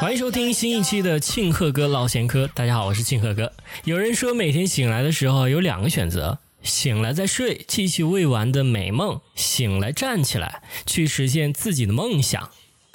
[0.00, 2.48] 欢迎收听新一期的庆贺哥唠闲嗑。
[2.54, 3.52] 大家好，我是庆贺哥。
[3.84, 12.48] 有人说，每天醒来的时候有两个选择：醒来再睡，继续未完的美梦；醒来站起来，去实现自己的梦想。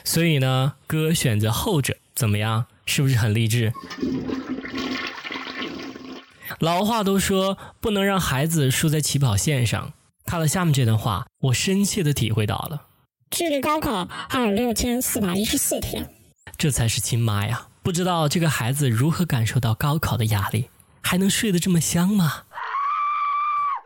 [0.04, 2.66] 所以呢，哥选择后者，怎么样？
[2.88, 3.72] 是不是很励志？
[6.58, 9.94] 老话都说，不能让孩子输在起跑线上。
[10.26, 12.88] 看了下面这段话，我深切的体会到了。
[13.30, 16.10] 距离高考还有六千四百一十四天。
[16.58, 17.68] 这才是亲妈呀！
[17.84, 20.70] 不知道这个孩子如何感受到高考的压力，
[21.02, 22.44] 还能睡得这么香吗？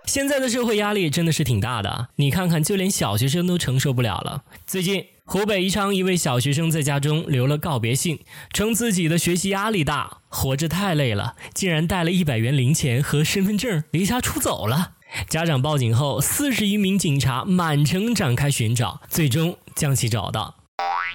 [0.05, 4.43] 现在的社会压力真的是挺大的，你看看，就连小学生都承受不了了。
[4.65, 8.19] 最近，湖北宜昌一位小学生在家中留了告别信，
[8.51, 14.93] 称自己的学习压力大，活着太累了，竟然带了一百元零钱和身份证离家出走了。
[15.27, 20.55] 家长报警后，四十余名警察满城展开寻找，最终将其找到。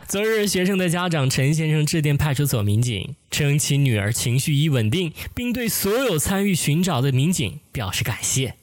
[0.06, 8.54] 昨日，学生的家长陈先生致电派出所民警，称其女儿情绪已稳定，并对所有参与寻找的民警表示感谢。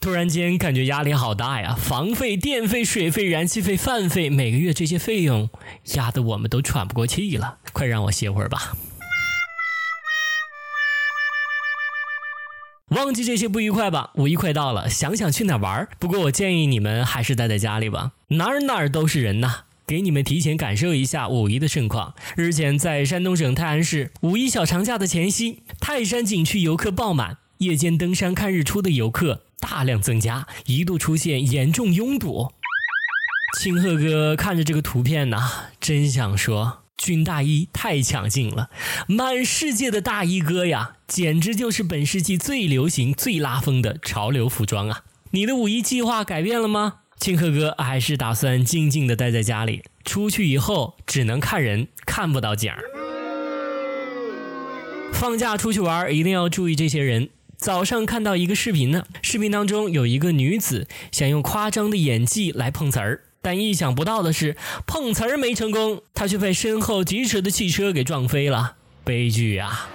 [0.00, 1.76] 突然间感觉压力好大呀！
[1.78, 5.48] 房费、电费、水费、燃气费、饭费，每个月这些费用
[5.94, 7.58] 压得我们都喘不过气了。
[7.72, 8.72] 快让我歇会儿吧。
[12.88, 15.88] 忘记这些不愉快吧，五一快到了，想想去哪玩？
[15.98, 19.65] 不过我建议你们还是待在家里吧，哪儿哪儿都是人呐。
[19.86, 22.12] 给你们提前感受一下五一的盛况。
[22.34, 32.50] 日前，在山东省泰安市，五一小长假的前夕，泰山景区游客爆满，夜间登山看日出的游客大量增加，一度出现严重拥堵。
[33.60, 38.70] 清鹤哥看着这个图片呐，真想说，军大衣太抢镜了，
[39.06, 45.04] 满世界的大衣哥呀，简直就是本世纪最流行、最拉风的潮流服装啊！
[45.30, 46.94] 你的五一计划改变了吗？
[47.18, 52.82] 庆贺哥还是打算静静的待在家里，出去以后只能看人，看不到景儿。
[55.12, 57.30] 放假出去玩一定要注意这些人。
[57.56, 64.54] 早上看到一个视频呢，视频当中有一个女子想用夸张的演技来碰瓷儿，但意想不到的是
[64.86, 69.88] 碰瓷儿没成功，她却被身后疾驰的汽车给撞飞了，悲剧啊！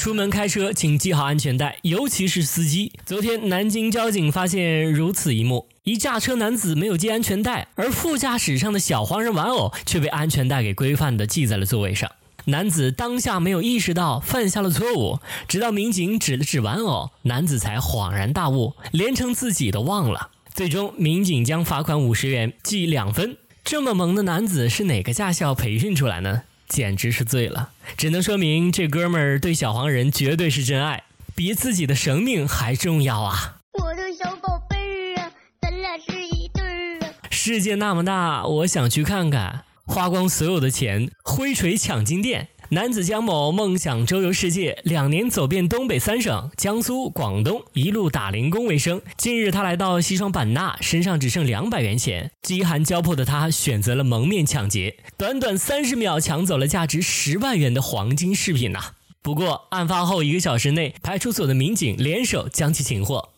[0.00, 2.90] 出门开车，请系好安全带，尤其是司机。
[3.04, 12.10] 昨天，南京交警发现如此一幕：一驾车男子没有系安全带，而副驾驶上的小黄人玩偶却被安全带给规范地系在了座位上。
[12.46, 20.30] 男子当下没有意识到犯下了错误，直到民警指了指玩偶，男子才恍然大悟，连称自己都忘了。
[20.54, 23.36] 最终，民警将罚款五十元，记两分。
[23.62, 26.44] 这么萌的男子是哪个驾校培训出来呢？
[26.70, 31.02] 简直是醉了，只能说明这哥们儿对小黄人绝对是真爱，
[31.34, 33.56] 比自己的生命还重要啊！
[33.72, 34.76] 我的小宝贝
[35.16, 37.12] 儿啊，咱俩是一对儿啊！
[37.28, 39.64] 世界那么大，我想去看看。
[39.84, 42.48] 花光所有的钱，挥锤抢金店。
[42.72, 49.02] 男子江某梦想周游世界，两年走遍东北三省，江苏、广东，一路打零工为生。
[49.16, 58.78] 近日，他来到西双版纳，身上只剩两百元钱，饥寒交迫的他选择了蒙面抢劫，短短三十秒抢走了价值十万元的黄金饰品呐！
[59.20, 63.30] 不过，案发后一个小时内，派出所的民警联手将其擒获。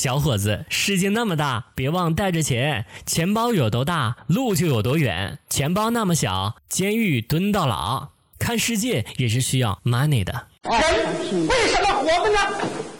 [0.00, 2.86] 小伙子，世界那么大，别忘带着钱。
[3.04, 5.38] 钱包有多大，路就有多远。
[5.50, 8.08] 钱包那么小，监狱蹲到老。
[8.38, 10.46] 看世界也是需要 money 的。
[10.62, 12.38] 人为什么活着呢？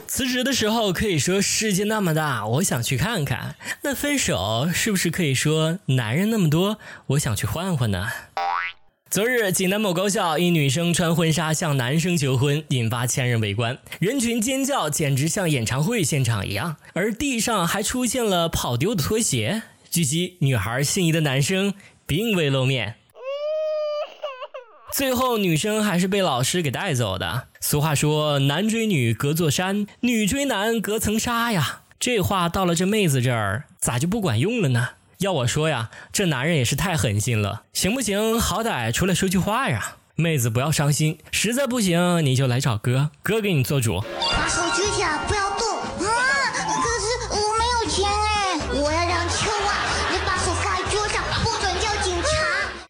[0.05, 3.55] 辞职的时候可以说世界那么大，我想去看看。
[3.81, 8.05] 那分手是不是可以说男人那么多，我想去换换呢？
[9.11, 16.77] 昨日，济南某高校一女生穿婚纱向男生求婚，引发千人围观，人群尖叫，简直像演唱会现场一样。
[16.93, 19.63] 而地上还出现了跑丢的拖鞋。
[19.89, 21.73] 据悉，女孩心仪的男生
[22.05, 22.95] 并未露面。
[24.93, 27.49] 最后，女生还是被老师给带走的。
[27.59, 31.81] 俗话说，男追女隔座山，女追男隔层纱呀。
[31.99, 34.91] 这话到了这妹子这儿，咋就不管用了呢？
[35.21, 38.39] 要我说呀，这男人也是太狠心了，行不行？
[38.39, 39.97] 好歹出来说句话呀！
[40.15, 44.01] 妹子不要伤心，实在不行你就来找哥，哥给你做主。
[44.01, 46.17] 把手举起来，不要动啊！
[46.57, 49.75] 可是我没有钱哎，我要两千万，
[50.11, 52.27] 你把手放在桌上，不准叫警察。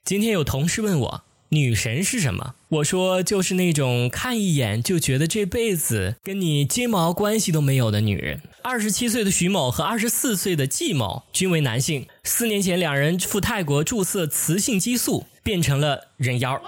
[0.06, 1.24] 今天有同事问我。
[1.50, 2.56] 女神是什么？
[2.69, 8.42] 我说就是那种看一眼就觉得这辈子跟你鸡毛关系都没有的女人。
[8.63, 12.08] 二十七岁的徐某和二十四岁的季某均为男性。
[12.24, 16.62] 四年前，两人赴泰国注射雌性激素，变成了人妖。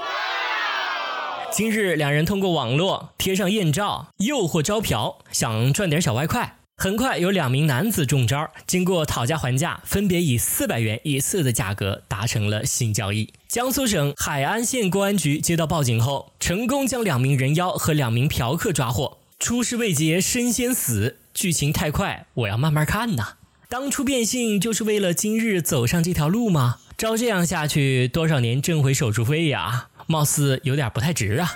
[1.51, 6.57] 今日，两人通过网络贴上艳照，诱惑招嫖，想赚点小外快。
[6.75, 13.31] 很快有两名男子中招，经过讨价还价，分别以四百元一次的价格达成了性交易。
[13.48, 19.19] 江苏省海安县公安局接到报警后，成功将两名人妖和两名嫖客抓获。
[19.40, 23.38] 出师未捷身先死，剧情太快，我要慢慢看呐。
[23.68, 26.77] 当初变性就是为了今日走上这条路吗？
[26.95, 29.88] 照这样下去，多少年挣回手术费呀？
[30.06, 31.51] 貌似有点不太值啊。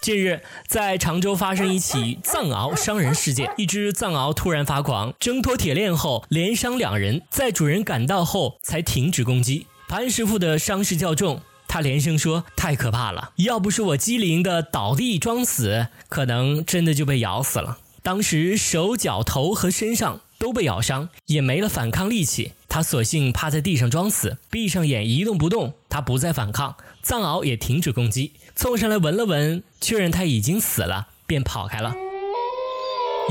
[0.00, 3.52] 近日，在常州发生一起藏獒伤人事件。
[3.56, 9.66] 一只藏獒突然发狂，挣脱铁链后连伤两人，在主人赶到后才停止攻击。
[9.88, 25.74] 潘师傅的伤势较重，他连声说：“太可怕了，要不是我机灵的倒地装死，可能真的就被咬死了。”当时手脚头和身上都被咬伤，也没了反抗力气，他索性趴在地上装死，闭上眼一动不动。
[25.88, 28.32] 他不再反抗，藏獒也停止攻击。
[28.54, 31.94] 凑上来闻了闻，确认他已经死了，便跑开了。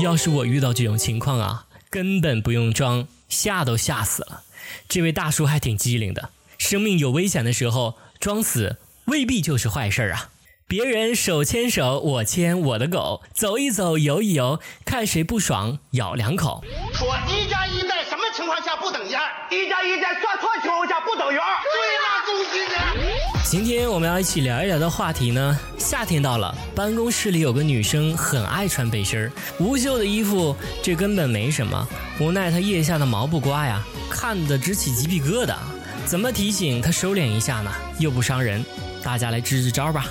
[0.00, 4.42] 要是我遇到这种情况啊，根本不用装，吓都吓死了。
[4.88, 6.28] 这位大叔还挺机灵的，
[6.58, 8.76] 生命有危险的时候装死
[9.06, 10.30] 未必就是坏事啊。
[10.68, 16.64] 别人手牵手，我牵我的狗，走一走，游一游，看谁不爽咬两口。
[16.92, 19.22] 说一加一在什么情况下不等于二？
[19.48, 21.46] 一加一在算错情况下不等于二。
[21.62, 22.74] 对了，恭喜你。
[23.48, 29.30] 今天我们要一起聊一聊的话题呢，夏天到了，办公室里有个女生很爱穿背心儿，
[29.60, 31.88] 无袖的衣服，这根本没什么。
[32.18, 33.80] 无奈她腋下的毛不刮呀，
[34.10, 35.54] 看得直起鸡皮疙瘩。
[36.06, 37.72] 怎么提醒他收敛一下呢？
[37.98, 38.64] 又不伤人，
[39.02, 40.06] 大家来支支招吧。